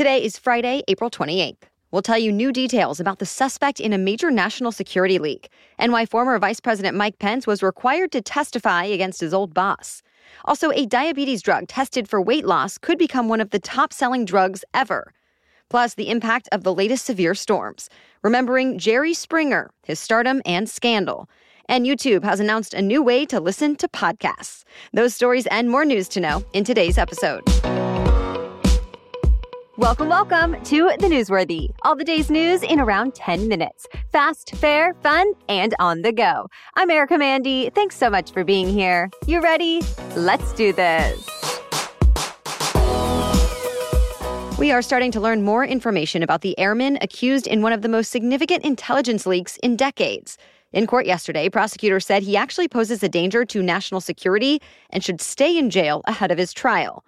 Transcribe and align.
Today 0.00 0.24
is 0.24 0.38
Friday, 0.38 0.82
April 0.88 1.10
28th. 1.10 1.64
We'll 1.90 2.00
tell 2.00 2.16
you 2.16 2.32
new 2.32 2.52
details 2.52 3.00
about 3.00 3.18
the 3.18 3.26
suspect 3.26 3.80
in 3.80 3.92
a 3.92 3.98
major 3.98 4.30
national 4.30 4.72
security 4.72 5.18
leak 5.18 5.50
and 5.76 5.92
why 5.92 6.06
former 6.06 6.38
Vice 6.38 6.58
President 6.58 6.96
Mike 6.96 7.18
Pence 7.18 7.46
was 7.46 7.62
required 7.62 8.10
to 8.12 8.22
testify 8.22 8.84
against 8.84 9.20
his 9.20 9.34
old 9.34 9.52
boss. 9.52 10.00
Also, 10.46 10.70
a 10.70 10.86
diabetes 10.86 11.42
drug 11.42 11.68
tested 11.68 12.08
for 12.08 12.22
weight 12.22 12.46
loss 12.46 12.78
could 12.78 12.96
become 12.96 13.28
one 13.28 13.42
of 13.42 13.50
the 13.50 13.58
top 13.58 13.92
selling 13.92 14.24
drugs 14.24 14.64
ever. 14.72 15.12
Plus, 15.68 15.92
the 15.92 16.08
impact 16.08 16.48
of 16.50 16.64
the 16.64 16.72
latest 16.72 17.04
severe 17.04 17.34
storms, 17.34 17.90
remembering 18.22 18.78
Jerry 18.78 19.12
Springer, 19.12 19.70
his 19.82 20.00
stardom, 20.00 20.40
and 20.46 20.66
scandal. 20.66 21.28
And 21.68 21.84
YouTube 21.84 22.24
has 22.24 22.40
announced 22.40 22.72
a 22.72 22.80
new 22.80 23.02
way 23.02 23.26
to 23.26 23.38
listen 23.38 23.76
to 23.76 23.86
podcasts. 23.86 24.64
Those 24.94 25.14
stories 25.14 25.46
and 25.48 25.68
more 25.68 25.84
news 25.84 26.08
to 26.08 26.20
know 26.20 26.42
in 26.54 26.64
today's 26.64 26.96
episode. 26.96 27.42
Welcome, 29.80 30.10
welcome 30.10 30.62
to 30.64 30.90
the 31.00 31.06
Newsworthy. 31.06 31.70
All 31.84 31.96
the 31.96 32.04
day's 32.04 32.30
news 32.30 32.62
in 32.62 32.80
around 32.80 33.14
10 33.14 33.48
minutes. 33.48 33.86
Fast, 34.12 34.54
fair, 34.56 34.92
fun, 35.02 35.32
and 35.48 35.74
on 35.78 36.02
the 36.02 36.12
go. 36.12 36.48
I'm 36.76 36.90
Erica 36.90 37.16
Mandy. 37.16 37.70
Thanks 37.70 37.96
so 37.96 38.10
much 38.10 38.30
for 38.30 38.44
being 38.44 38.68
here. 38.68 39.08
You 39.26 39.40
ready? 39.40 39.80
Let's 40.16 40.52
do 40.52 40.74
this. 40.74 41.26
We 44.58 44.70
are 44.70 44.82
starting 44.82 45.12
to 45.12 45.20
learn 45.20 45.44
more 45.44 45.64
information 45.64 46.22
about 46.22 46.42
the 46.42 46.58
airman 46.58 46.98
accused 47.00 47.46
in 47.46 47.62
one 47.62 47.72
of 47.72 47.80
the 47.80 47.88
most 47.88 48.10
significant 48.10 48.66
intelligence 48.66 49.24
leaks 49.24 49.56
in 49.62 49.76
decades. 49.76 50.36
In 50.74 50.86
court 50.86 51.06
yesterday, 51.06 51.48
prosecutors 51.48 52.04
said 52.04 52.22
he 52.22 52.36
actually 52.36 52.68
poses 52.68 53.02
a 53.02 53.08
danger 53.08 53.46
to 53.46 53.62
national 53.62 54.02
security 54.02 54.60
and 54.90 55.02
should 55.02 55.22
stay 55.22 55.56
in 55.56 55.70
jail 55.70 56.02
ahead 56.04 56.30
of 56.30 56.36
his 56.36 56.52
trial. 56.52 57.02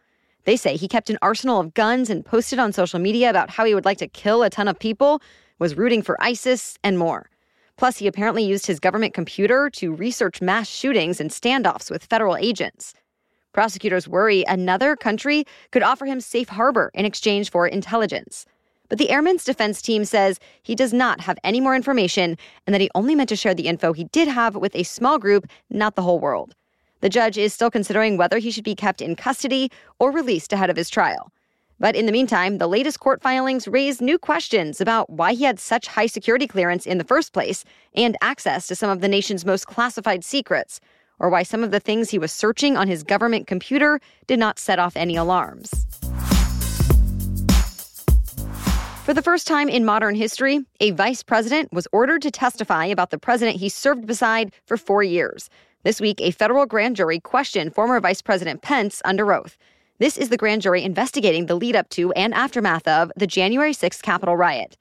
They 0.45 0.57
say 0.57 0.77
he 0.77 0.89
kept 0.89 1.11
an 1.11 1.19
arsenal 1.23 1.61
of 1.61 1.75
guns 1.75 2.11
and 2.11 2.25
posted 2.25 2.59
on 2.59 2.73
social 2.73 2.99
media 2.99 3.31
about 3.31 3.51
how 3.51 3.65
he 3.65 3.75
would 3.75 3.85
like 3.85 3.99
to 3.99 4.09
kill 4.09 4.43
a 4.43 4.51
ton 4.51 4.69
of 4.69 4.79
people, 4.79 5.23
was 5.59 5.77
rooting 5.77 6.03
for 6.03 6.21
ISIS, 6.23 6.77
and 6.83 6.99
more. 6.99 7.31
Plus, 7.77 7.99
he 7.99 8.07
apparently 8.07 8.45
used 8.45 8.67
his 8.67 8.81
government 8.81 9.15
computer 9.15 9.71
to 9.71 9.95
research 9.95 10.43
mass 10.43 10.69
shootings 10.69 11.21
and 11.21 11.31
standoffs 11.31 11.91
with 11.91 12.05
federal 12.05 12.37
agents. 12.37 12.95
Prosecutors 13.53 14.09
worry 14.09 14.45
another 14.49 14.97
country 14.97 15.45
could 15.71 15.83
offer 15.83 16.07
him 16.07 16.21
safe 16.21 16.49
harbor 16.49 16.91
in 16.95 17.05
exchange 17.05 17.51
for 17.51 17.67
intelligence. 17.67 18.47
But 18.89 18.99
the 18.99 19.11
airman's 19.11 19.45
defense 19.45 19.81
team 19.81 20.05
says 20.05 20.39
he 20.62 20.75
does 20.75 20.93
not 20.93 21.21
have 21.21 21.39
any 21.45 21.61
more 21.61 21.77
information 21.77 22.37
and 22.67 22.75
that 22.75 22.81
he 22.81 22.91
only 22.95 23.15
meant 23.15 23.29
to 23.29 23.37
share 23.37 23.55
the 23.55 23.67
info 23.67 23.93
he 23.93 24.05
did 24.05 24.29
have 24.29 24.56
with 24.56 24.75
a 24.75 24.83
small 24.83 25.19
group, 25.19 25.47
not 25.71 25.95
the 25.95 26.03
whole 26.03 26.19
world. 26.19 26.55
The 27.03 27.08
judge 27.08 27.36
is 27.36 27.53
still 27.53 27.70
considering 27.70 28.17
whether 28.17 28.39
he 28.39 28.53
should 28.53 28.62
be 28.62 28.77
kept 28.77 29.03
in 29.03 29.17
custody 29.17 29.72
or 29.98 30.12
released 30.12 30.53
ahead 30.53 30.70
of 30.70 30.77
his 30.77 30.89
trial. 30.89 31.33
But 31.81 31.97
in 31.97 32.06
the 32.06 32.12
meantime, 32.12 32.59
the 32.59 32.69
latest 32.69 33.00
court 33.00 33.20
filings 33.20 33.67
raise 33.67 34.00
new 34.00 34.19
questions 34.19 34.81
about 34.81 35.11
why 35.11 35.33
he 35.33 35.42
had 35.42 35.59
such 35.59 35.89
high 35.89 36.06
security 36.06 36.47
clearance 36.47 36.86
in 36.86 36.98
the 36.98 37.05
first 37.05 37.33
place 37.33 37.64
and 37.97 38.17
access 38.22 38.69
to 38.69 38.77
some 38.77 38.89
of 38.89 39.00
the 39.00 39.09
nation's 39.09 39.44
most 39.44 39.67
classified 39.67 40.22
secrets, 40.22 40.78
or 41.19 41.28
why 41.28 41.42
some 41.42 41.64
of 41.64 41.72
the 41.72 41.81
things 41.81 42.11
he 42.11 42.20
was 42.20 42.31
searching 42.31 42.77
on 42.77 42.86
his 42.86 43.03
government 43.03 43.48
computer 43.48 43.98
did 44.28 44.39
not 44.39 44.61
set 44.61 44.78
off 44.78 44.97
any 44.97 45.16
alarms. 45.16 45.84
For 49.05 49.12
the 49.12 49.22
first 49.22 49.48
time 49.48 49.69
in 49.69 49.84
modern 49.84 50.14
history, 50.14 50.61
a 50.78 50.92
vice 50.92 51.25
president 51.25 51.72
was 51.72 51.89
ordered 51.91 52.22
to 52.22 52.31
testify 52.31 52.84
about 52.84 53.11
the 53.11 53.19
president 53.19 53.56
he 53.56 53.69
served 53.69 54.06
beside 54.06 54.53
for 54.66 54.77
four 54.77 55.03
years. 55.03 55.50
This 55.84 56.00
week, 56.00 56.20
a 56.20 56.30
federal 56.30 56.64
grand 56.64 56.94
jury 56.94 57.19
questioned 57.19 57.75
former 57.75 57.98
Vice 57.98 58.22
President 58.22 58.62
Pence 58.62 59.02
under 59.05 59.33
oath. 59.33 59.58
This 59.98 60.16
is 60.16 60.28
the 60.28 60.36
grand 60.36 60.62
jury 60.62 60.84
investigating 60.84 61.47
the 61.47 61.56
lead 61.56 61.75
up 61.75 61.88
to 61.91 62.12
and 62.12 62.33
aftermath 62.34 62.86
of 62.86 63.11
the 63.16 63.27
January 63.27 63.72
6th 63.72 64.00
Capitol 64.00 64.36
riot. 64.36 64.77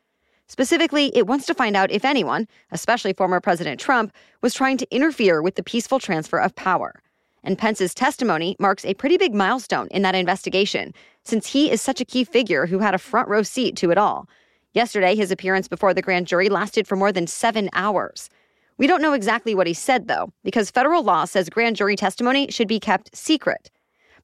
Specifically, 0.46 1.08
it 1.18 1.26
wants 1.26 1.48
to 1.48 1.56
find 1.56 1.76
out 1.76 1.90
if 1.90 2.06
anyone, 2.06 2.48
especially 2.70 3.14
former 3.14 3.40
President 3.40 3.80
Trump, 3.80 4.14
was 4.42 4.54
trying 4.54 4.78
to 4.78 4.96
interfere 4.96 5.42
with 5.42 5.56
the 5.56 5.64
peaceful 5.64 5.98
transfer 5.98 6.38
of 6.38 6.56
power. 6.56 7.02
And 7.44 7.58
Pence's 7.58 7.96
testimony 7.96 8.56
marks 8.60 8.86
a 8.86 8.94
pretty 8.94 9.18
big 9.18 9.34
milestone 9.34 9.88
in 9.88 10.04
that 10.04 10.14
investigation, 10.14 10.94
since 11.24 11.48
he 11.48 11.72
is 11.72 11.82
such 11.82 12.00
a 12.00 12.06
key 12.06 12.24
figure 12.24 12.68
who 12.68 12.78
had 12.78 12.94
a 12.94 13.00
front 13.00 13.28
row 13.28 13.42
seat 13.42 13.76
to 13.78 13.90
it 13.90 13.98
all. 13.98 14.30
Yesterday, 14.74 15.16
his 15.16 15.32
appearance 15.32 15.68
before 15.68 15.96
the 15.96 16.04
grand 16.04 16.28
jury 16.28 16.48
lasted 16.48 16.88
for 16.88 16.96
more 16.96 17.12
than 17.12 17.26
seven 17.26 17.72
hours. 17.74 18.30
We 18.82 18.88
don't 18.88 19.04
know 19.04 19.14
exactly 19.14 19.54
what 19.54 19.68
he 19.68 19.76
said, 19.76 20.08
though, 20.08 20.34
because 20.44 20.72
federal 20.72 21.04
law 21.04 21.26
says 21.26 21.52
grand 21.52 21.76
jury 21.76 21.96
testimony 21.96 22.48
should 22.50 22.68
be 22.68 22.80
kept 22.80 23.16
secret. 23.16 23.70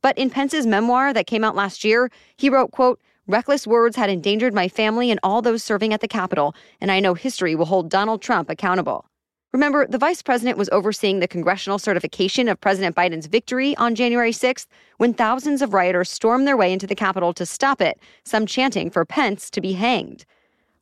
But 0.01 0.17
in 0.17 0.31
Pence's 0.31 0.65
memoir 0.65 1.13
that 1.13 1.27
came 1.27 1.43
out 1.43 1.55
last 1.55 1.83
year, 1.83 2.09
he 2.37 2.49
wrote, 2.49 2.71
quote, 2.71 2.99
Reckless 3.27 3.67
words 3.67 3.95
had 3.95 4.09
endangered 4.09 4.55
my 4.55 4.67
family 4.67 5.11
and 5.11 5.19
all 5.21 5.43
those 5.43 5.61
serving 5.61 5.93
at 5.93 6.01
the 6.01 6.07
Capitol, 6.07 6.55
and 6.81 6.91
I 6.91 6.99
know 6.99 7.13
history 7.13 7.53
will 7.53 7.67
hold 7.67 7.91
Donald 7.91 8.23
Trump 8.23 8.49
accountable. 8.49 9.05
Remember, 9.53 9.85
the 9.85 9.99
vice 9.99 10.23
president 10.23 10.57
was 10.57 10.69
overseeing 10.71 11.19
the 11.19 11.27
congressional 11.27 11.77
certification 11.77 12.47
of 12.47 12.59
President 12.59 12.95
Biden's 12.95 13.27
victory 13.27 13.77
on 13.77 13.93
January 13.93 14.31
6th 14.31 14.65
when 14.97 15.13
thousands 15.13 15.61
of 15.61 15.75
rioters 15.75 16.09
stormed 16.09 16.47
their 16.47 16.57
way 16.57 16.73
into 16.73 16.87
the 16.87 16.95
Capitol 16.95 17.31
to 17.35 17.45
stop 17.45 17.79
it, 17.79 17.99
some 18.23 18.47
chanting 18.47 18.89
for 18.89 19.05
Pence 19.05 19.51
to 19.51 19.61
be 19.61 19.73
hanged. 19.73 20.25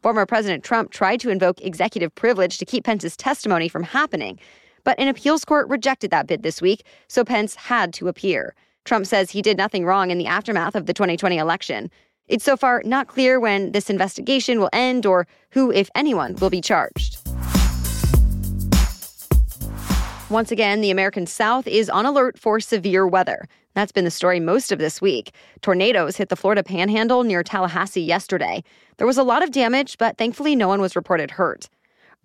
Former 0.05 0.27
President 0.27 0.63
Trump 0.63 0.91
tried 0.91 1.19
to 1.21 1.31
invoke 1.31 1.59
executive 1.61 2.13
privilege 2.13 2.59
to 2.59 2.66
keep 2.66 2.83
Pence's 2.83 3.17
testimony 3.17 3.67
from 3.67 3.81
happening, 3.81 4.39
but 4.83 4.99
an 4.99 5.07
appeals 5.07 5.43
court 5.43 5.67
rejected 5.67 6.11
that 6.11 6.27
bid 6.27 6.43
this 6.43 6.61
week, 6.61 6.85
so 7.07 7.23
Pence 7.23 7.55
had 7.55 7.91
to 7.95 8.07
appear. 8.07 8.53
Trump 8.83 9.07
says 9.07 9.31
he 9.31 9.41
did 9.41 9.57
nothing 9.57 9.83
wrong 9.83 10.11
in 10.11 10.19
the 10.19 10.27
aftermath 10.27 10.75
of 10.75 10.85
the 10.85 10.93
2020 10.93 11.39
election. 11.39 11.89
It's 12.27 12.45
so 12.45 12.55
far 12.55 12.83
not 12.85 13.07
clear 13.07 13.39
when 13.39 13.71
this 13.71 13.89
investigation 13.89 14.59
will 14.59 14.69
end 14.73 15.07
or 15.07 15.25
who, 15.49 15.71
if 15.71 15.89
anyone, 15.95 16.35
will 16.35 16.51
be 16.51 16.61
charged. 16.61 17.25
Once 20.35 20.51
again, 20.51 20.81
the 20.81 20.91
American 20.91 21.25
South 21.25 21.66
is 21.66 21.90
on 21.90 22.06
alert 22.06 22.38
for 22.38 22.59
severe 22.59 23.07
weather. 23.07 23.47
That's 23.73 23.94
been 23.94 24.03
the 24.03 24.12
story 24.12 24.41
most 24.41 24.69
of 24.69 24.79
this 24.79 25.01
week. 25.01 25.31
Tornadoes 25.62 26.18
hit 26.18 26.28
the 26.28 26.35
Florida 26.35 26.62
panhandle 26.62 27.23
near 27.23 27.41
Tallahassee 27.41 28.01
yesterday. 28.01 28.62
There 28.97 29.07
was 29.07 29.18
a 29.18 29.23
lot 29.23 29.44
of 29.44 29.51
damage, 29.51 29.97
but 29.97 30.18
thankfully 30.18 30.53
no 30.53 30.68
one 30.68 30.81
was 30.81 30.94
reported 30.94 31.31
hurt. 31.31 31.69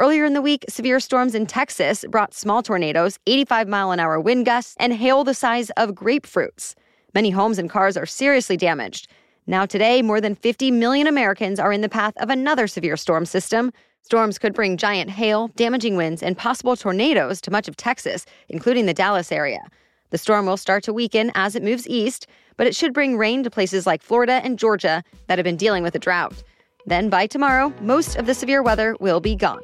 Earlier 0.01 0.25
in 0.25 0.33
the 0.33 0.43
week, 0.43 0.65
severe 0.69 0.99
storms 0.99 1.37
in 1.37 1.47
Texas 1.47 2.05
brought 2.09 2.35
small 2.35 2.65
tornadoes, 2.65 3.17
85 3.29 3.69
mile 3.69 3.93
an 3.93 4.01
hour 4.01 4.19
wind 4.19 4.45
gusts, 4.45 4.75
and 4.81 4.93
hail 4.93 5.23
the 5.23 5.33
size 5.33 5.71
of 5.77 5.91
grapefruits. 5.91 6.75
Many 7.15 7.31
homes 7.31 7.61
and 7.61 7.71
cars 7.71 7.97
are 7.97 8.07
seriously 8.07 8.57
damaged. 8.57 9.07
Now, 9.47 9.67
today, 9.67 10.03
more 10.03 10.21
than 10.21 10.35
50 10.35 10.73
million 10.73 11.07
Americans 11.07 11.61
are 11.61 11.73
in 11.73 11.81
the 11.81 11.89
path 11.89 12.15
of 12.17 12.29
another 12.29 12.67
severe 12.67 12.97
storm 12.97 13.25
system. 13.25 13.73
Storms 14.03 14.39
could 14.39 14.55
bring 14.55 14.77
giant 14.77 15.11
hail, 15.11 15.49
damaging 15.57 15.97
winds, 15.97 16.23
and 16.23 16.37
possible 16.37 16.75
tornadoes 16.75 17.41
to 17.41 17.51
much 17.51 17.69
of 17.69 17.77
Texas, 17.77 18.27
including 18.49 18.87
the 18.87 18.95
Dallas 18.95 19.31
area. 19.31 19.61
The 20.11 20.19
storm 20.19 20.47
will 20.47 20.57
start 20.57 20.83
to 20.85 20.93
weaken 20.93 21.31
as 21.35 21.55
it 21.55 21.63
moves 21.63 21.89
east, 21.89 22.27
but 22.57 22.67
it 22.67 22.75
should 22.75 22.93
bring 22.93 23.17
rain 23.17 23.45
to 23.45 23.51
places 23.51 23.87
like 23.87 24.03
Florida 24.03 24.41
and 24.43 24.59
Georgia 24.59 25.05
that 25.29 25.39
have 25.39 25.45
been 25.45 25.57
dealing 25.57 25.83
with 25.85 25.95
a 25.95 26.01
drought. 26.01 26.43
Then 26.87 27.09
by 27.09 27.27
tomorrow, 27.27 27.73
most 27.81 28.17
of 28.17 28.27
the 28.27 28.35
severe 28.35 28.63
weather 28.63 28.97
will 29.01 29.21
be 29.21 29.37
gone. 29.37 29.61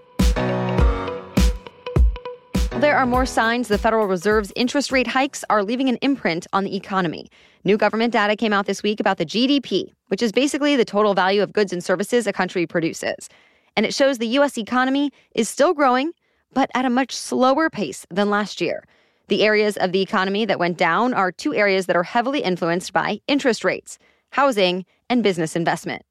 There 2.80 2.94
are 2.94 3.06
more 3.06 3.24
signs 3.24 3.68
the 3.68 3.78
Federal 3.78 4.06
Reserve's 4.06 4.52
interest 4.54 4.92
rate 4.92 5.06
hikes 5.06 5.44
are 5.48 5.64
leaving 5.64 5.88
an 5.88 5.96
imprint 6.02 6.46
on 6.52 6.62
the 6.62 6.76
economy. 6.76 7.30
New 7.64 7.78
government 7.78 8.12
data 8.12 8.36
came 8.36 8.52
out 8.52 8.66
this 8.66 8.82
week 8.82 9.00
about 9.00 9.16
the 9.16 9.24
GDP, 9.24 9.94
which 10.08 10.22
is 10.22 10.30
basically 10.30 10.76
the 10.76 10.84
total 10.84 11.14
value 11.14 11.42
of 11.42 11.54
goods 11.54 11.72
and 11.72 11.82
services 11.82 12.26
a 12.26 12.34
country 12.34 12.66
produces. 12.66 13.30
And 13.76 13.86
it 13.86 13.94
shows 13.94 14.18
the 14.18 14.26
U.S. 14.28 14.58
economy 14.58 15.12
is 15.34 15.48
still 15.48 15.74
growing, 15.74 16.12
but 16.52 16.70
at 16.74 16.86
a 16.86 16.90
much 16.90 17.12
slower 17.12 17.68
pace 17.70 18.06
than 18.10 18.30
last 18.30 18.60
year. 18.60 18.84
The 19.28 19.42
areas 19.44 19.76
of 19.76 19.92
the 19.92 20.00
economy 20.00 20.44
that 20.46 20.58
went 20.58 20.78
down 20.78 21.12
are 21.12 21.30
two 21.30 21.54
areas 21.54 21.86
that 21.86 21.96
are 21.96 22.02
heavily 22.02 22.40
influenced 22.40 22.92
by 22.92 23.20
interest 23.28 23.64
rates 23.64 23.98
housing 24.30 24.84
and 25.08 25.22
business 25.22 25.56
investment. 25.56 26.02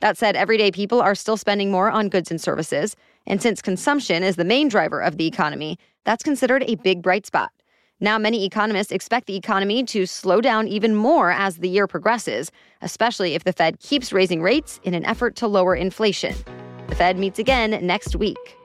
That 0.00 0.16
said, 0.16 0.36
everyday 0.36 0.70
people 0.70 1.00
are 1.00 1.14
still 1.14 1.36
spending 1.36 1.70
more 1.70 1.90
on 1.90 2.08
goods 2.08 2.30
and 2.30 2.40
services. 2.40 2.96
And 3.26 3.42
since 3.42 3.60
consumption 3.62 4.22
is 4.22 4.36
the 4.36 4.44
main 4.44 4.68
driver 4.68 5.00
of 5.00 5.16
the 5.16 5.26
economy, 5.26 5.78
that's 6.04 6.22
considered 6.22 6.64
a 6.66 6.76
big 6.76 7.02
bright 7.02 7.26
spot. 7.26 7.50
Now, 7.98 8.18
many 8.18 8.44
economists 8.44 8.92
expect 8.92 9.26
the 9.26 9.36
economy 9.36 9.82
to 9.84 10.04
slow 10.06 10.42
down 10.42 10.68
even 10.68 10.94
more 10.94 11.30
as 11.30 11.56
the 11.56 11.68
year 11.68 11.86
progresses, 11.86 12.50
especially 12.82 13.34
if 13.34 13.44
the 13.44 13.54
Fed 13.54 13.80
keeps 13.80 14.12
raising 14.12 14.42
rates 14.42 14.80
in 14.82 14.92
an 14.92 15.04
effort 15.06 15.34
to 15.36 15.48
lower 15.48 15.74
inflation. 15.74 16.34
The 16.88 16.94
Fed 16.94 17.18
meets 17.18 17.38
again 17.38 17.78
next 17.84 18.16
week. 18.16 18.56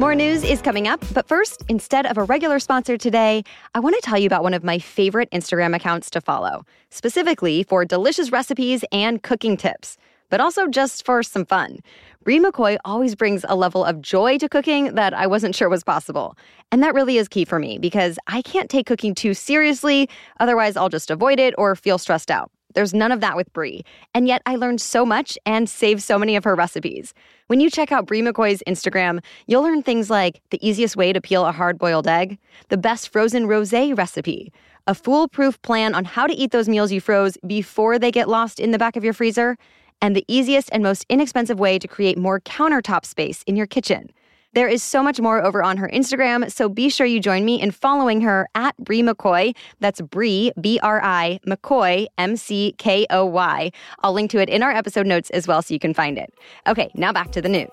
More 0.00 0.14
news 0.14 0.42
is 0.42 0.62
coming 0.62 0.88
up, 0.88 1.04
but 1.12 1.28
first, 1.28 1.62
instead 1.68 2.06
of 2.06 2.16
a 2.16 2.24
regular 2.24 2.58
sponsor 2.58 2.96
today, 2.96 3.44
I 3.74 3.80
want 3.80 3.96
to 3.96 4.00
tell 4.00 4.16
you 4.16 4.26
about 4.26 4.42
one 4.42 4.54
of 4.54 4.64
my 4.64 4.78
favorite 4.78 5.30
Instagram 5.30 5.76
accounts 5.76 6.08
to 6.10 6.22
follow, 6.22 6.64
specifically 6.88 7.62
for 7.64 7.84
delicious 7.84 8.32
recipes 8.32 8.82
and 8.92 9.22
cooking 9.22 9.58
tips, 9.58 9.98
but 10.30 10.40
also 10.40 10.68
just 10.68 11.04
for 11.04 11.22
some 11.22 11.44
fun. 11.44 11.80
Bri 12.24 12.40
McKoy 12.40 12.78
always 12.86 13.14
brings 13.14 13.44
a 13.46 13.54
level 13.54 13.84
of 13.84 14.00
joy 14.00 14.38
to 14.38 14.48
cooking 14.48 14.94
that 14.94 15.12
I 15.12 15.26
wasn't 15.26 15.54
sure 15.54 15.68
was 15.68 15.84
possible. 15.84 16.34
And 16.72 16.82
that 16.82 16.94
really 16.94 17.18
is 17.18 17.28
key 17.28 17.44
for 17.44 17.58
me 17.58 17.76
because 17.78 18.18
I 18.26 18.40
can't 18.40 18.70
take 18.70 18.86
cooking 18.86 19.14
too 19.14 19.34
seriously, 19.34 20.08
otherwise, 20.40 20.78
I'll 20.78 20.88
just 20.88 21.10
avoid 21.10 21.38
it 21.38 21.52
or 21.58 21.76
feel 21.76 21.98
stressed 21.98 22.30
out. 22.30 22.50
There's 22.74 22.94
none 22.94 23.12
of 23.12 23.20
that 23.20 23.36
with 23.36 23.52
Bri. 23.52 23.84
And 24.14 24.26
yet 24.26 24.42
I 24.46 24.56
learned 24.56 24.80
so 24.80 25.04
much 25.04 25.38
and 25.46 25.68
saved 25.68 26.02
so 26.02 26.18
many 26.18 26.36
of 26.36 26.44
her 26.44 26.54
recipes. 26.54 27.14
When 27.48 27.60
you 27.60 27.70
check 27.70 27.92
out 27.92 28.06
Bri 28.06 28.22
McKoy's 28.22 28.62
Instagram, 28.66 29.22
you'll 29.46 29.62
learn 29.62 29.82
things 29.82 30.10
like 30.10 30.40
the 30.50 30.66
easiest 30.66 30.96
way 30.96 31.12
to 31.12 31.20
peel 31.20 31.46
a 31.46 31.52
hard 31.52 31.78
boiled 31.78 32.06
egg, 32.06 32.38
the 32.68 32.76
best 32.76 33.10
frozen 33.10 33.46
rose 33.46 33.72
recipe, 33.72 34.52
a 34.86 34.94
foolproof 34.94 35.60
plan 35.62 35.94
on 35.94 36.04
how 36.04 36.26
to 36.26 36.34
eat 36.34 36.50
those 36.50 36.68
meals 36.68 36.92
you 36.92 37.00
froze 37.00 37.36
before 37.46 37.98
they 37.98 38.10
get 38.10 38.28
lost 38.28 38.60
in 38.60 38.70
the 38.70 38.78
back 38.78 38.96
of 38.96 39.04
your 39.04 39.12
freezer, 39.12 39.56
and 40.02 40.16
the 40.16 40.24
easiest 40.28 40.70
and 40.72 40.82
most 40.82 41.04
inexpensive 41.08 41.60
way 41.60 41.78
to 41.78 41.86
create 41.86 42.16
more 42.16 42.40
countertop 42.40 43.04
space 43.04 43.42
in 43.44 43.56
your 43.56 43.66
kitchen. 43.66 44.10
There 44.52 44.66
is 44.66 44.82
so 44.82 45.00
much 45.00 45.20
more 45.20 45.40
over 45.40 45.62
on 45.62 45.76
her 45.76 45.88
Instagram, 45.88 46.50
so 46.50 46.68
be 46.68 46.88
sure 46.88 47.06
you 47.06 47.20
join 47.20 47.44
me 47.44 47.60
in 47.60 47.70
following 47.70 48.20
her 48.22 48.48
at 48.56 48.76
Bri 48.78 49.00
McKoy. 49.00 49.54
That's 49.78 50.00
Bri, 50.00 50.50
B 50.60 50.80
R 50.82 51.00
I, 51.04 51.38
McKoy, 51.46 52.08
M 52.18 52.36
C 52.36 52.74
K 52.76 53.06
O 53.10 53.24
Y. 53.26 53.70
I'll 54.00 54.12
link 54.12 54.28
to 54.32 54.40
it 54.40 54.48
in 54.48 54.64
our 54.64 54.72
episode 54.72 55.06
notes 55.06 55.30
as 55.30 55.46
well 55.46 55.62
so 55.62 55.72
you 55.72 55.78
can 55.78 55.94
find 55.94 56.18
it. 56.18 56.34
Okay, 56.66 56.90
now 56.94 57.12
back 57.12 57.30
to 57.30 57.40
the 57.40 57.48
news. 57.48 57.68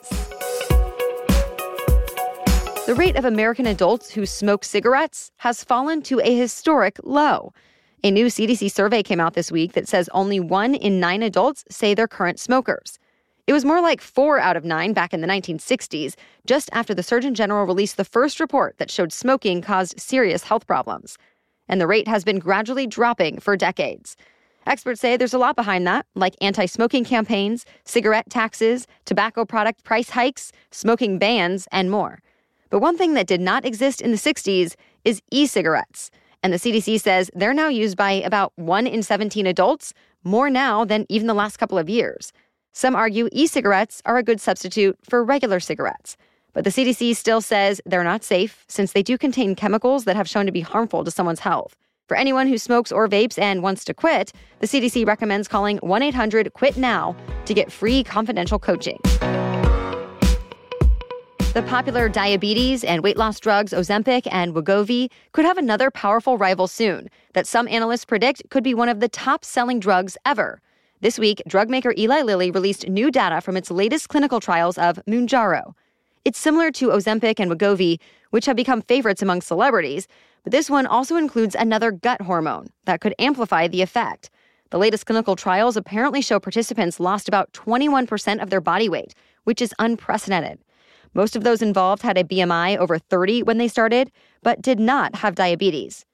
The 2.86 2.94
rate 2.96 3.16
of 3.16 3.26
American 3.26 3.66
adults 3.66 4.12
who 4.12 4.28
smoke 4.28 4.64
cigarettes 4.64 5.32
has 5.38 5.64
fallen 5.64 6.04
to 6.04 6.22
a 6.24 6.38
historic 6.38 7.00
low. 7.04 7.54
A 8.04 8.12
new 8.12 8.28
CDC 8.28 8.72
survey 8.72 9.02
came 9.02 9.20
out 9.20 9.34
this 9.34 9.52
week 9.52 9.74
that 9.74 9.88
says 9.88 10.10
only 10.14 10.40
one 10.40 10.76
in 10.76 11.00
nine 11.00 11.24
adults 11.24 11.66
say 11.72 11.96
they're 11.96 12.08
current 12.08 12.40
smokers. 12.40 13.00
It 13.48 13.54
was 13.54 13.64
more 13.64 13.80
like 13.82 14.02
four 14.02 14.40
out 14.40 14.58
of 14.58 14.66
nine 14.66 14.92
back 14.92 15.14
in 15.14 15.22
the 15.22 15.28
1960s, 15.28 16.16
just 16.46 16.70
after 16.74 16.94
the 16.94 17.02
Surgeon 17.02 17.34
General 17.34 17.66
released 17.66 17.96
the 17.96 18.04
first 18.04 18.42
report 18.42 18.78
that 18.78 18.92
showed 18.92 19.14
smoking 19.14 19.62
caused 19.62 19.98
serious 19.98 20.44
health 20.44 20.68
problems. 20.68 21.18
And 21.70 21.80
the 21.80 21.88
rate 21.88 22.10
has 22.10 22.26
been 22.26 22.40
gradually 22.40 22.88
dropping 22.88 23.40
for 23.40 23.56
decades. 23.56 24.18
Experts 24.66 25.00
say 25.00 25.16
there's 25.16 25.34
a 25.34 25.38
lot 25.38 25.56
behind 25.56 25.88
that, 25.88 26.06
like 26.14 26.36
anti 26.42 26.66
smoking 26.66 27.06
campaigns, 27.06 27.66
cigarette 27.86 28.30
taxes, 28.30 28.86
tobacco 29.06 29.46
product 29.46 29.86
price 29.86 30.10
hikes, 30.10 30.52
smoking 30.72 31.18
bans, 31.18 31.70
and 31.72 31.90
more. 31.90 32.20
But 32.70 32.80
one 32.80 32.98
thing 32.98 33.14
that 33.14 33.28
did 33.28 33.40
not 33.40 33.66
exist 33.66 34.02
in 34.02 34.12
the 34.12 34.18
60s 34.18 34.76
is 35.06 35.22
e 35.32 35.48
cigarettes. 35.48 36.12
And 36.44 36.52
the 36.52 36.58
CDC 36.58 37.00
says 37.00 37.32
they're 37.34 37.54
now 37.54 37.70
used 37.70 37.96
by 37.96 38.12
about 38.12 38.52
1 38.58 38.88
in 38.88 39.04
17 39.04 39.48
adults, 39.48 39.94
more 40.26 40.50
now 40.50 40.84
than 40.84 41.06
even 41.08 41.28
the 41.28 41.34
last 41.34 41.56
couple 41.56 41.78
of 41.78 41.90
years. 41.90 42.34
Some 42.74 42.96
argue 42.96 43.28
e 43.32 43.48
cigarettes 43.48 44.02
are 44.06 44.18
a 44.18 44.24
good 44.24 44.40
substitute 44.40 44.98
for 45.02 45.24
regular 45.24 45.60
cigarettes. 45.60 46.18
But 46.54 46.64
the 46.64 46.70
CDC 46.70 47.16
still 47.16 47.42
says 47.42 47.82
they're 47.86 48.04
not 48.04 48.24
safe 48.24 48.66
since 48.68 48.92
they 48.92 49.04
do 49.04 49.18
contain 49.18 49.56
chemicals 49.56 50.06
that 50.06 50.16
have 50.16 50.28
shown 50.28 50.46
to 50.46 50.52
be 50.52 50.62
harmful 50.62 51.04
to 51.04 51.12
someone's 51.12 51.42
health. 51.42 51.76
For 52.08 52.16
anyone 52.16 52.48
who 52.48 52.58
smokes 52.58 52.92
or 52.92 53.08
vapes 53.08 53.38
and 53.38 53.62
wants 53.62 53.84
to 53.86 53.94
quit, 53.94 54.32
the 54.60 54.68
CDC 54.68 55.06
recommends 55.06 55.48
calling 55.48 55.78
1 55.80 56.02
800 56.04 56.54
QUIT 56.54 56.78
NOW 56.78 57.16
to 57.46 57.54
get 57.54 57.72
free 57.72 58.04
confidential 58.04 58.60
coaching. 58.60 59.00
The 61.54 61.64
popular 61.68 62.08
diabetes 62.08 62.84
and 62.84 63.04
weight 63.04 63.18
loss 63.18 63.40
drugs 63.40 63.74
Ozempic 63.74 64.28
and 64.32 64.54
Wegovy 64.54 65.10
could 65.32 65.44
have 65.44 65.58
another 65.58 65.90
powerful 65.90 66.38
rival 66.38 66.68
soon 66.68 67.10
that 67.34 67.48
some 67.48 67.68
analysts 67.68 68.06
predict 68.06 68.50
could 68.50 68.64
be 68.64 68.76
one 68.76 68.90
of 68.90 69.00
the 69.00 69.10
top 69.10 69.44
selling 69.44 69.80
drugs 69.80 70.18
ever. 70.24 70.62
This 71.00 71.20
week, 71.20 71.44
drug 71.48 71.70
maker 71.70 71.94
Eli 71.96 72.24
Lilly 72.24 72.50
released 72.50 72.90
new 72.90 73.12
data 73.12 73.40
from 73.40 73.56
its 73.56 73.70
latest 73.70 74.10
clinical 74.10 74.40
trials 74.40 74.80
of 74.80 75.00
Mounjaro. 75.06 75.76
It's 76.26 76.40
similar 76.40 76.72
to 76.72 76.88
Ozempic 76.88 77.40
and 77.40 77.52
Wegovy, 77.52 78.00
which 78.32 78.48
have 78.48 78.56
become 78.56 78.82
favorites 78.82 79.22
among 79.22 79.42
celebrities, 79.42 80.08
but 80.44 80.52
this 80.52 80.72
one 80.72 80.88
also 80.88 81.16
includes 81.16 81.54
another 81.54 81.92
gut 81.92 82.22
hormone 82.22 82.70
that 82.86 83.00
could 83.00 83.14
amplify 83.20 83.68
the 83.68 83.84
effect. 83.84 84.32
The 84.72 84.80
latest 84.80 85.06
clinical 85.06 85.36
trials 85.36 85.78
apparently 85.78 86.20
show 86.20 86.40
participants 86.40 87.00
lost 87.00 87.28
about 87.28 87.54
21% 87.54 88.42
of 88.42 88.50
their 88.50 88.60
body 88.60 88.90
weight, 88.90 89.14
which 89.44 89.62
is 89.62 89.76
unprecedented. 89.78 90.58
Most 91.14 91.36
of 91.36 91.44
those 91.44 91.62
involved 91.62 92.02
had 92.02 92.18
a 92.18 92.24
BMI 92.24 92.76
over 92.76 92.98
30 92.98 93.44
when 93.44 93.60
they 93.60 93.68
started, 93.68 94.12
but 94.42 94.64
did 94.64 94.80
not 94.80 95.18
have 95.18 95.36
diabetes. 95.36 96.08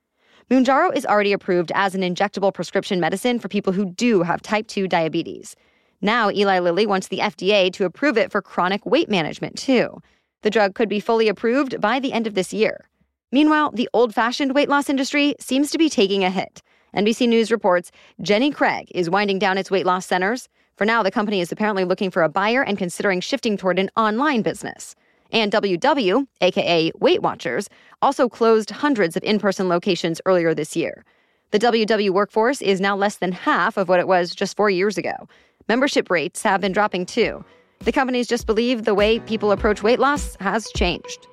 Mounjaro 0.49 0.93
is 0.95 1.05
already 1.05 1.31
approved 1.31 1.71
as 1.73 1.95
an 1.95 2.01
injectable 2.01 2.53
prescription 2.53 2.99
medicine 2.99 3.39
for 3.39 3.47
people 3.47 3.73
who 3.73 3.85
do 3.85 4.23
have 4.23 4.41
type 4.41 4.67
2 4.67 4.87
diabetes. 4.87 5.55
Now, 6.01 6.29
Eli 6.29 6.59
Lilly 6.59 6.85
wants 6.85 7.07
the 7.07 7.19
FDA 7.19 7.71
to 7.73 7.85
approve 7.85 8.17
it 8.17 8.31
for 8.31 8.41
chronic 8.41 8.85
weight 8.85 9.09
management, 9.09 9.57
too. 9.57 10.01
The 10.41 10.49
drug 10.49 10.75
could 10.75 10.89
be 10.89 10.99
fully 10.99 11.29
approved 11.29 11.79
by 11.79 11.99
the 11.99 12.11
end 12.11 12.27
of 12.27 12.33
this 12.33 12.53
year. 12.53 12.89
Meanwhile, 13.31 13.71
the 13.71 13.89
old 13.93 14.13
fashioned 14.13 14.53
weight 14.53 14.67
loss 14.67 14.89
industry 14.89 15.35
seems 15.39 15.71
to 15.71 15.77
be 15.77 15.89
taking 15.89 16.25
a 16.25 16.29
hit. 16.29 16.61
NBC 16.95 17.27
News 17.27 17.49
reports 17.49 17.91
Jenny 18.21 18.51
Craig 18.51 18.91
is 18.93 19.09
winding 19.09 19.39
down 19.39 19.57
its 19.57 19.71
weight 19.71 19.85
loss 19.85 20.05
centers. 20.05 20.49
For 20.75 20.85
now, 20.85 21.01
the 21.03 21.09
company 21.09 21.39
is 21.39 21.51
apparently 21.51 21.85
looking 21.85 22.11
for 22.11 22.21
a 22.21 22.29
buyer 22.29 22.63
and 22.63 22.77
considering 22.77 23.21
shifting 23.21 23.55
toward 23.55 23.79
an 23.79 23.89
online 23.95 24.41
business. 24.41 24.93
And 25.33 25.51
WW, 25.51 26.27
aka 26.41 26.91
Weight 26.99 27.21
Watchers, 27.21 27.67
also 28.01 28.29
closed 28.29 28.69
hundreds 28.69 29.17
of 29.17 29.23
in 29.23 29.39
person 29.39 29.67
locations 29.67 30.21
earlier 30.25 30.53
this 30.53 30.75
year. 30.75 31.03
The 31.51 31.59
WW 31.59 32.11
workforce 32.11 32.61
is 32.61 32.79
now 32.79 32.95
less 32.95 33.17
than 33.17 33.31
half 33.31 33.75
of 33.75 33.89
what 33.89 33.99
it 33.99 34.07
was 34.07 34.33
just 34.33 34.55
four 34.55 34.69
years 34.69 34.97
ago. 34.97 35.27
Membership 35.67 36.09
rates 36.09 36.43
have 36.43 36.61
been 36.61 36.71
dropping 36.71 37.05
too. 37.07 37.43
The 37.79 37.91
companies 37.91 38.27
just 38.27 38.45
believe 38.45 38.85
the 38.85 38.93
way 38.93 39.19
people 39.19 39.51
approach 39.51 39.83
weight 39.83 39.99
loss 39.99 40.37
has 40.39 40.69
changed. 40.71 41.27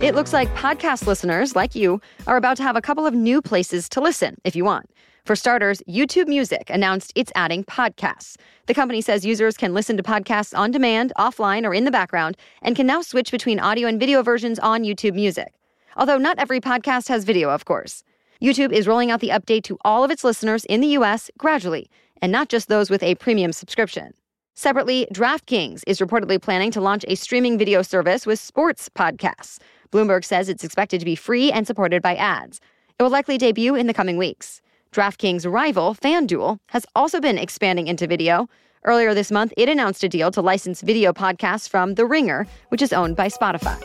It 0.00 0.14
looks 0.14 0.32
like 0.32 0.48
podcast 0.54 1.06
listeners 1.06 1.56
like 1.56 1.74
you 1.74 2.00
are 2.26 2.36
about 2.36 2.56
to 2.58 2.62
have 2.62 2.76
a 2.76 2.80
couple 2.80 3.06
of 3.06 3.14
new 3.14 3.42
places 3.42 3.88
to 3.90 4.00
listen 4.00 4.40
if 4.44 4.54
you 4.54 4.64
want. 4.64 4.88
For 5.28 5.36
starters, 5.36 5.82
YouTube 5.86 6.26
Music 6.26 6.70
announced 6.70 7.12
it's 7.14 7.30
adding 7.34 7.62
podcasts. 7.62 8.36
The 8.64 8.72
company 8.72 9.02
says 9.02 9.26
users 9.26 9.58
can 9.58 9.74
listen 9.74 9.98
to 9.98 10.02
podcasts 10.02 10.56
on 10.56 10.70
demand, 10.70 11.12
offline, 11.18 11.66
or 11.66 11.74
in 11.74 11.84
the 11.84 11.90
background, 11.90 12.38
and 12.62 12.74
can 12.74 12.86
now 12.86 13.02
switch 13.02 13.30
between 13.30 13.60
audio 13.60 13.88
and 13.88 14.00
video 14.00 14.22
versions 14.22 14.58
on 14.58 14.84
YouTube 14.84 15.12
Music. 15.12 15.52
Although 15.98 16.16
not 16.16 16.38
every 16.38 16.62
podcast 16.62 17.08
has 17.08 17.24
video, 17.24 17.50
of 17.50 17.66
course. 17.66 18.04
YouTube 18.40 18.72
is 18.72 18.88
rolling 18.88 19.10
out 19.10 19.20
the 19.20 19.28
update 19.28 19.64
to 19.64 19.76
all 19.84 20.02
of 20.02 20.10
its 20.10 20.24
listeners 20.24 20.64
in 20.64 20.80
the 20.80 20.96
US 20.96 21.30
gradually, 21.36 21.90
and 22.22 22.32
not 22.32 22.48
just 22.48 22.68
those 22.68 22.88
with 22.88 23.02
a 23.02 23.14
premium 23.16 23.52
subscription. 23.52 24.14
Separately, 24.54 25.06
DraftKings 25.12 25.82
is 25.86 25.98
reportedly 25.98 26.40
planning 26.40 26.70
to 26.70 26.80
launch 26.80 27.04
a 27.06 27.16
streaming 27.16 27.58
video 27.58 27.82
service 27.82 28.24
with 28.24 28.40
sports 28.40 28.88
podcasts. 28.88 29.58
Bloomberg 29.92 30.24
says 30.24 30.48
it's 30.48 30.64
expected 30.64 31.00
to 31.00 31.04
be 31.04 31.14
free 31.14 31.52
and 31.52 31.66
supported 31.66 32.00
by 32.00 32.14
ads. 32.14 32.62
It 32.98 33.02
will 33.02 33.10
likely 33.10 33.36
debut 33.36 33.74
in 33.74 33.88
the 33.88 33.92
coming 33.92 34.16
weeks. 34.16 34.62
DraftKings' 34.92 35.50
rival, 35.50 35.94
FanDuel, 35.94 36.58
has 36.68 36.86
also 36.94 37.20
been 37.20 37.38
expanding 37.38 37.88
into 37.88 38.06
video. 38.06 38.48
Earlier 38.84 39.12
this 39.14 39.30
month, 39.30 39.52
it 39.56 39.68
announced 39.68 40.02
a 40.04 40.08
deal 40.08 40.30
to 40.30 40.40
license 40.40 40.80
video 40.80 41.12
podcasts 41.12 41.68
from 41.68 41.94
The 41.94 42.06
Ringer, 42.06 42.46
which 42.68 42.80
is 42.80 42.92
owned 42.92 43.16
by 43.16 43.28
Spotify. 43.28 43.78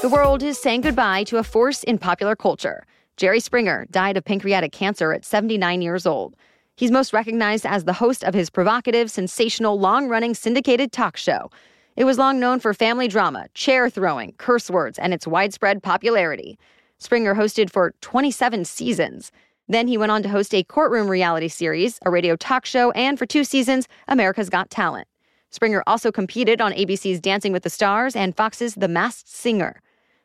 The 0.00 0.08
world 0.08 0.42
is 0.42 0.58
saying 0.58 0.82
goodbye 0.82 1.24
to 1.24 1.38
a 1.38 1.42
force 1.42 1.82
in 1.82 1.98
popular 1.98 2.36
culture. 2.36 2.86
Jerry 3.16 3.40
Springer 3.40 3.86
died 3.90 4.16
of 4.16 4.24
pancreatic 4.24 4.72
cancer 4.72 5.12
at 5.12 5.24
79 5.24 5.82
years 5.82 6.06
old. 6.06 6.34
He's 6.76 6.90
most 6.90 7.12
recognized 7.12 7.66
as 7.66 7.84
the 7.84 7.94
host 7.94 8.22
of 8.22 8.34
his 8.34 8.50
provocative, 8.50 9.10
sensational, 9.10 9.78
long 9.78 10.08
running 10.08 10.34
syndicated 10.34 10.92
talk 10.92 11.16
show. 11.16 11.50
It 11.96 12.04
was 12.04 12.18
long 12.18 12.38
known 12.38 12.60
for 12.60 12.74
family 12.74 13.08
drama, 13.08 13.46
chair 13.54 13.88
throwing, 13.88 14.32
curse 14.32 14.70
words, 14.70 14.98
and 14.98 15.14
its 15.14 15.26
widespread 15.26 15.82
popularity. 15.82 16.58
Springer 16.98 17.34
hosted 17.34 17.70
for 17.70 17.94
27 18.00 18.64
seasons. 18.64 19.30
Then 19.68 19.88
he 19.88 19.98
went 19.98 20.12
on 20.12 20.22
to 20.22 20.28
host 20.28 20.54
a 20.54 20.62
courtroom 20.62 21.08
reality 21.08 21.48
series, 21.48 21.98
a 22.06 22.10
radio 22.10 22.36
talk 22.36 22.64
show, 22.64 22.90
and 22.92 23.18
for 23.18 23.26
two 23.26 23.44
seasons, 23.44 23.86
America's 24.08 24.48
Got 24.48 24.70
Talent. 24.70 25.08
Springer 25.50 25.82
also 25.86 26.10
competed 26.10 26.60
on 26.60 26.72
ABC's 26.72 27.20
Dancing 27.20 27.52
with 27.52 27.62
the 27.62 27.70
Stars 27.70 28.16
and 28.16 28.36
Fox's 28.36 28.74
The 28.74 28.88
Masked 28.88 29.28
Singer. 29.28 29.82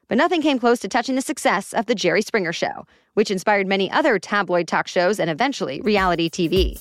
But 0.07 0.17
nothing 0.17 0.41
came 0.41 0.59
close 0.59 0.79
to 0.79 0.87
touching 0.87 1.15
the 1.15 1.21
success 1.21 1.73
of 1.73 1.85
The 1.85 1.95
Jerry 1.95 2.21
Springer 2.21 2.53
Show, 2.53 2.85
which 3.13 3.31
inspired 3.31 3.67
many 3.67 3.89
other 3.91 4.19
tabloid 4.19 4.67
talk 4.67 4.87
shows 4.87 5.19
and 5.19 5.29
eventually 5.29 5.81
reality 5.81 6.29
TV. 6.29 6.79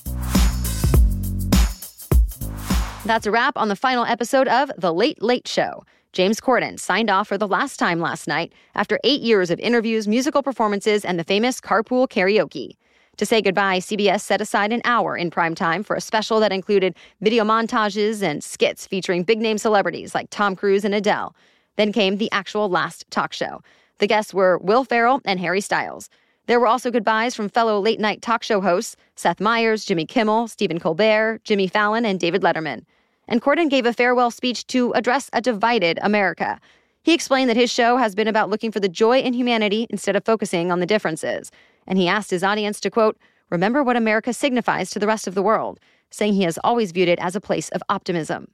That's 3.05 3.25
a 3.25 3.31
wrap 3.31 3.57
on 3.57 3.67
the 3.67 3.75
final 3.75 4.05
episode 4.05 4.47
of 4.47 4.71
The 4.77 4.93
Late 4.93 5.21
Late 5.21 5.47
Show. 5.47 5.83
James 6.13 6.41
Corden 6.41 6.77
signed 6.77 7.09
off 7.09 7.29
for 7.29 7.37
the 7.37 7.47
last 7.47 7.77
time 7.77 8.01
last 8.01 8.27
night 8.27 8.51
after 8.75 8.99
eight 9.05 9.21
years 9.21 9.49
of 9.49 9.59
interviews, 9.61 10.09
musical 10.09 10.43
performances, 10.43 11.05
and 11.05 11.17
the 11.17 11.23
famous 11.23 11.61
carpool 11.61 12.05
karaoke. 12.05 12.75
To 13.15 13.25
say 13.25 13.41
goodbye, 13.41 13.79
CBS 13.79 14.19
set 14.19 14.41
aside 14.41 14.73
an 14.73 14.81
hour 14.83 15.15
in 15.15 15.31
prime 15.31 15.55
time 15.55 15.83
for 15.83 15.95
a 15.95 16.01
special 16.01 16.41
that 16.41 16.51
included 16.51 16.95
video 17.21 17.45
montages 17.45 18.21
and 18.21 18.43
skits 18.43 18.85
featuring 18.85 19.23
big 19.23 19.39
name 19.39 19.57
celebrities 19.57 20.13
like 20.13 20.29
Tom 20.31 20.53
Cruise 20.53 20.83
and 20.83 20.93
Adele. 20.93 21.33
Then 21.77 21.93
came 21.93 22.17
the 22.17 22.31
actual 22.33 22.67
last 22.67 23.09
talk 23.09 23.31
show. 23.31 23.61
The 23.99 24.07
guests 24.07 24.33
were 24.33 24.57
Will 24.57 24.83
Ferrell 24.83 25.21
and 25.23 25.39
Harry 25.39 25.61
Styles. 25.61 26.09
There 26.47 26.59
were 26.59 26.67
also 26.67 26.91
goodbyes 26.91 27.35
from 27.35 27.47
fellow 27.47 27.79
late 27.79 28.01
night 28.01 28.21
talk 28.21 28.43
show 28.43 28.59
hosts 28.59 28.97
Seth 29.15 29.39
Meyers, 29.39 29.85
Jimmy 29.85 30.05
Kimmel, 30.05 30.49
Stephen 30.49 30.79
Colbert, 30.79 31.39
Jimmy 31.45 31.67
Fallon, 31.67 32.05
and 32.05 32.19
David 32.19 32.41
Letterman 32.41 32.83
and 33.31 33.41
Corden 33.41 33.69
gave 33.69 33.85
a 33.85 33.93
farewell 33.93 34.29
speech 34.29 34.67
to 34.67 34.91
address 34.91 35.29
a 35.31 35.39
divided 35.39 35.97
America. 36.01 36.59
He 37.01 37.13
explained 37.13 37.49
that 37.49 37.55
his 37.55 37.71
show 37.71 37.95
has 37.95 38.13
been 38.13 38.27
about 38.27 38.49
looking 38.49 38.73
for 38.73 38.81
the 38.81 38.89
joy 38.89 39.19
in 39.19 39.33
humanity 39.33 39.87
instead 39.89 40.17
of 40.17 40.25
focusing 40.25 40.69
on 40.69 40.81
the 40.81 40.85
differences. 40.85 41.49
And 41.87 41.97
he 41.97 42.09
asked 42.09 42.29
his 42.29 42.43
audience 42.43 42.81
to, 42.81 42.91
quote, 42.91 43.17
remember 43.49 43.83
what 43.83 43.95
America 43.95 44.33
signifies 44.33 44.89
to 44.91 44.99
the 44.99 45.07
rest 45.07 45.27
of 45.27 45.33
the 45.33 45.41
world, 45.41 45.79
saying 46.09 46.33
he 46.33 46.43
has 46.43 46.59
always 46.61 46.91
viewed 46.91 47.07
it 47.07 47.19
as 47.19 47.35
a 47.35 47.41
place 47.41 47.69
of 47.69 47.81
optimism. 47.87 48.49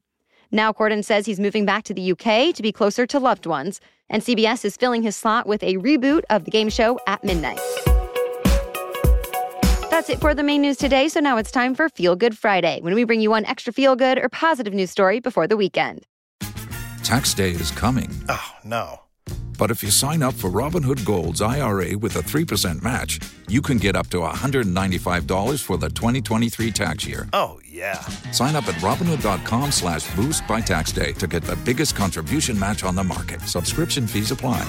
Now, 0.52 0.72
Corden 0.72 1.04
says 1.04 1.26
he's 1.26 1.40
moving 1.40 1.66
back 1.66 1.84
to 1.86 1.94
the 1.96 2.12
UK 2.12 2.54
to 2.54 2.62
be 2.62 2.72
closer 2.72 3.08
to 3.08 3.20
loved 3.20 3.48
ones, 3.48 3.82
and 4.12 4.22
CBS 4.22 4.64
is 4.64 4.78
filling 4.78 5.02
his 5.02 5.16
slot 5.16 5.48
with 5.48 5.64
a 5.64 5.78
reboot 5.78 6.22
of 6.30 6.46
the 6.46 6.52
game 6.52 6.70
show 6.70 7.00
at 7.08 7.24
midnight. 7.24 7.60
That's 10.08 10.20
it 10.20 10.22
for 10.22 10.34
the 10.34 10.44
main 10.44 10.62
news 10.62 10.78
today, 10.78 11.10
so 11.10 11.20
now 11.20 11.36
it's 11.36 11.52
time 11.52 11.76
for 11.76 11.90
Feel 11.90 12.16
Good 12.16 12.38
Friday, 12.38 12.80
when 12.80 12.96
we 12.96 13.04
bring 13.04 13.20
you 13.20 13.32
one 13.32 13.44
extra 13.44 13.74
feel 13.74 13.98
good 13.98 14.18
or 14.18 14.30
positive 14.30 14.74
news 14.74 14.90
story 14.90 15.20
before 15.20 15.48
the 15.48 15.58
weekend. 15.58 16.06
Tax 17.04 17.34
day 17.34 17.52
is 17.52 17.72
coming. 17.72 18.10
Oh, 18.30 18.56
no. 18.64 19.02
But 19.58 19.70
if 19.70 19.84
you 19.84 19.92
sign 19.92 20.24
up 20.24 20.34
for 20.34 20.50
Robinhood 20.50 21.04
Gold's 21.04 21.42
IRA 21.42 21.98
with 21.98 22.16
a 22.16 22.20
3% 22.20 22.82
match, 22.82 23.20
you 23.50 23.62
can 23.62 23.80
get 23.80 23.98
up 23.98 24.08
to 24.12 24.20
$195 24.20 25.62
for 25.62 25.78
the 25.78 25.90
2023 25.90 26.72
tax 26.72 27.06
year. 27.06 27.28
Oh, 27.34 27.60
yeah. 27.70 28.00
Sign 28.32 28.56
up 28.56 28.66
at 28.70 28.76
Robinhood.com 28.76 29.72
slash 29.72 30.16
boost 30.16 30.48
by 30.48 30.62
tax 30.62 30.94
day 30.94 31.12
to 31.14 31.28
get 31.28 31.44
the 31.44 31.58
biggest 31.58 31.98
contribution 31.98 32.58
match 32.58 32.86
on 32.86 32.96
the 32.96 33.04
market. 33.04 33.42
Subscription 33.42 34.08
fees 34.08 34.32
apply. 34.32 34.64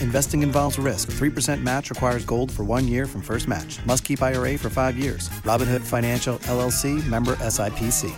Investing 0.00 0.42
involves 0.42 0.78
risk. 0.78 1.10
3% 1.12 1.62
match 1.62 1.90
requires 1.90 2.24
gold 2.24 2.50
for 2.50 2.64
one 2.64 2.88
year 2.88 3.06
from 3.06 3.22
first 3.22 3.48
match. 3.48 3.78
Must 3.86 4.04
keep 4.04 4.22
IRA 4.22 4.58
for 4.58 4.70
five 4.70 4.98
years. 4.98 5.28
Robinhood 5.44 5.80
Financial, 5.80 6.38
LLC, 6.38 7.06
member 7.06 7.36
SIPC. 7.36 8.12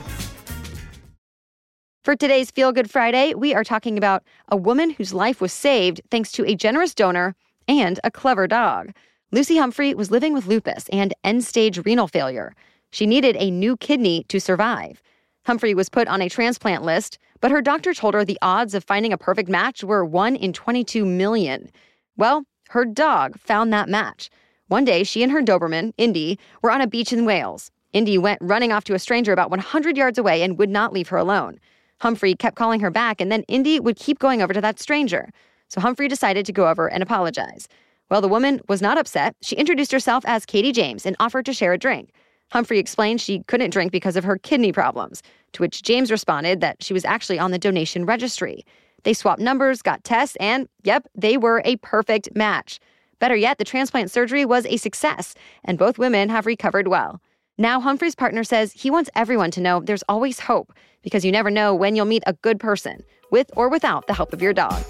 For 2.04 2.16
today's 2.16 2.50
Feel 2.50 2.72
Good 2.72 2.90
Friday, 2.90 3.32
we 3.34 3.54
are 3.54 3.62
talking 3.62 3.96
about 3.96 4.24
a 4.48 4.56
woman 4.56 4.90
whose 4.90 5.14
life 5.14 5.40
was 5.40 5.52
saved 5.52 6.00
thanks 6.10 6.32
to 6.32 6.44
a 6.44 6.56
generous 6.56 6.94
donor 6.94 7.36
and 7.68 8.00
a 8.02 8.10
clever 8.10 8.48
dog. 8.48 8.92
Lucy 9.30 9.56
Humphrey 9.56 9.94
was 9.94 10.10
living 10.10 10.34
with 10.34 10.46
lupus 10.46 10.88
and 10.88 11.14
end 11.22 11.44
stage 11.44 11.84
renal 11.84 12.08
failure. 12.08 12.54
She 12.90 13.06
needed 13.06 13.36
a 13.38 13.52
new 13.52 13.76
kidney 13.76 14.24
to 14.28 14.40
survive. 14.40 15.00
Humphrey 15.44 15.74
was 15.74 15.88
put 15.88 16.06
on 16.06 16.22
a 16.22 16.28
transplant 16.28 16.84
list, 16.84 17.18
but 17.40 17.50
her 17.50 17.60
doctor 17.60 17.92
told 17.92 18.14
her 18.14 18.24
the 18.24 18.38
odds 18.42 18.74
of 18.74 18.84
finding 18.84 19.12
a 19.12 19.18
perfect 19.18 19.48
match 19.48 19.82
were 19.82 20.04
1 20.04 20.36
in 20.36 20.52
22 20.52 21.04
million. 21.04 21.68
Well, 22.16 22.44
her 22.70 22.84
dog 22.84 23.38
found 23.38 23.72
that 23.72 23.88
match. 23.88 24.30
One 24.68 24.84
day, 24.84 25.02
she 25.02 25.22
and 25.22 25.32
her 25.32 25.42
Doberman, 25.42 25.92
Indy, 25.98 26.38
were 26.62 26.70
on 26.70 26.80
a 26.80 26.86
beach 26.86 27.12
in 27.12 27.24
Wales. 27.24 27.70
Indy 27.92 28.16
went 28.18 28.40
running 28.40 28.72
off 28.72 28.84
to 28.84 28.94
a 28.94 28.98
stranger 28.98 29.32
about 29.32 29.50
100 29.50 29.96
yards 29.96 30.16
away 30.16 30.42
and 30.42 30.58
would 30.58 30.70
not 30.70 30.92
leave 30.92 31.08
her 31.08 31.18
alone. 31.18 31.58
Humphrey 32.00 32.34
kept 32.34 32.56
calling 32.56 32.80
her 32.80 32.90
back, 32.90 33.20
and 33.20 33.30
then 33.30 33.42
Indy 33.48 33.80
would 33.80 33.96
keep 33.96 34.18
going 34.18 34.42
over 34.42 34.54
to 34.54 34.60
that 34.60 34.80
stranger. 34.80 35.28
So 35.68 35.80
Humphrey 35.80 36.08
decided 36.08 36.46
to 36.46 36.52
go 36.52 36.68
over 36.68 36.90
and 36.90 37.02
apologize. 37.02 37.68
Well, 38.10 38.20
the 38.20 38.28
woman 38.28 38.60
was 38.68 38.80
not 38.80 38.98
upset. 38.98 39.36
She 39.42 39.56
introduced 39.56 39.92
herself 39.92 40.24
as 40.26 40.46
Katie 40.46 40.72
James 40.72 41.04
and 41.04 41.16
offered 41.18 41.46
to 41.46 41.52
share 41.52 41.72
a 41.72 41.78
drink. 41.78 42.10
Humphrey 42.52 42.78
explained 42.78 43.18
she 43.18 43.42
couldn't 43.44 43.70
drink 43.70 43.92
because 43.92 44.14
of 44.14 44.24
her 44.24 44.36
kidney 44.36 44.72
problems, 44.72 45.22
to 45.54 45.62
which 45.62 45.82
James 45.82 46.10
responded 46.10 46.60
that 46.60 46.82
she 46.82 46.92
was 46.92 47.02
actually 47.06 47.38
on 47.38 47.50
the 47.50 47.58
donation 47.58 48.04
registry. 48.04 48.66
They 49.04 49.14
swapped 49.14 49.40
numbers, 49.40 49.80
got 49.80 50.04
tests, 50.04 50.36
and 50.38 50.68
yep, 50.84 51.08
they 51.14 51.38
were 51.38 51.62
a 51.64 51.76
perfect 51.76 52.28
match. 52.36 52.78
Better 53.20 53.36
yet, 53.36 53.56
the 53.56 53.64
transplant 53.64 54.10
surgery 54.10 54.44
was 54.44 54.66
a 54.66 54.76
success, 54.76 55.34
and 55.64 55.78
both 55.78 55.98
women 55.98 56.28
have 56.28 56.44
recovered 56.44 56.88
well. 56.88 57.22
Now, 57.56 57.80
Humphrey's 57.80 58.14
partner 58.14 58.44
says 58.44 58.72
he 58.72 58.90
wants 58.90 59.08
everyone 59.14 59.50
to 59.52 59.60
know 59.62 59.80
there's 59.80 60.04
always 60.06 60.38
hope 60.38 60.74
because 61.02 61.24
you 61.24 61.32
never 61.32 61.50
know 61.50 61.74
when 61.74 61.96
you'll 61.96 62.04
meet 62.04 62.22
a 62.26 62.34
good 62.34 62.60
person, 62.60 63.02
with 63.30 63.50
or 63.56 63.70
without 63.70 64.06
the 64.08 64.14
help 64.14 64.34
of 64.34 64.42
your 64.42 64.52
dog. 64.52 64.84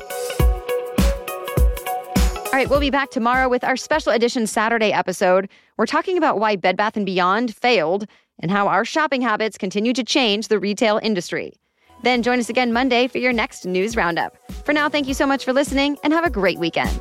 All 2.52 2.58
right, 2.58 2.68
we'll 2.68 2.80
be 2.80 2.90
back 2.90 3.10
tomorrow 3.10 3.48
with 3.48 3.64
our 3.64 3.78
special 3.78 4.12
edition 4.12 4.46
Saturday 4.46 4.92
episode. 4.92 5.48
We're 5.78 5.86
talking 5.86 6.18
about 6.18 6.38
why 6.38 6.56
Bed 6.56 6.76
Bath 6.76 7.02
& 7.02 7.04
Beyond 7.04 7.56
failed 7.56 8.06
and 8.40 8.50
how 8.50 8.68
our 8.68 8.84
shopping 8.84 9.22
habits 9.22 9.56
continue 9.56 9.94
to 9.94 10.04
change 10.04 10.48
the 10.48 10.58
retail 10.58 11.00
industry. 11.02 11.54
Then 12.02 12.22
join 12.22 12.38
us 12.38 12.50
again 12.50 12.70
Monday 12.70 13.08
for 13.08 13.16
your 13.16 13.32
next 13.32 13.64
news 13.64 13.96
roundup. 13.96 14.36
For 14.66 14.74
now, 14.74 14.90
thank 14.90 15.08
you 15.08 15.14
so 15.14 15.26
much 15.26 15.46
for 15.46 15.54
listening 15.54 15.96
and 16.04 16.12
have 16.12 16.26
a 16.26 16.30
great 16.30 16.58
weekend. 16.58 16.92